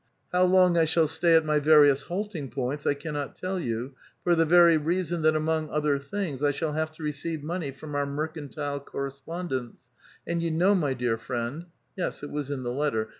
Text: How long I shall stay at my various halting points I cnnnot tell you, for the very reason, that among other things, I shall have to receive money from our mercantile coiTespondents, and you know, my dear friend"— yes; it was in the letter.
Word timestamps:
How 0.31 0.45
long 0.45 0.77
I 0.79 0.85
shall 0.85 1.07
stay 1.07 1.35
at 1.35 1.45
my 1.45 1.59
various 1.59 2.01
halting 2.01 2.49
points 2.49 2.87
I 2.87 2.95
cnnnot 2.95 3.35
tell 3.35 3.59
you, 3.59 3.93
for 4.23 4.33
the 4.33 4.47
very 4.47 4.75
reason, 4.75 5.21
that 5.21 5.35
among 5.35 5.69
other 5.69 5.99
things, 5.99 6.43
I 6.43 6.49
shall 6.49 6.73
have 6.73 6.91
to 6.93 7.03
receive 7.03 7.43
money 7.43 7.69
from 7.69 7.93
our 7.93 8.07
mercantile 8.07 8.79
coiTespondents, 8.83 9.81
and 10.25 10.41
you 10.41 10.49
know, 10.49 10.73
my 10.73 10.95
dear 10.95 11.19
friend"— 11.19 11.67
yes; 11.95 12.23
it 12.23 12.31
was 12.31 12.49
in 12.49 12.63
the 12.63 12.71
letter. 12.73 13.09